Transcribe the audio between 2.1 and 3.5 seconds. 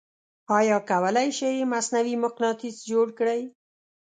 مقناطیس جوړ کړئ؟